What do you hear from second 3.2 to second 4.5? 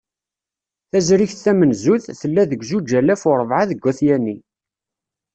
u rebεa deg At Yanni.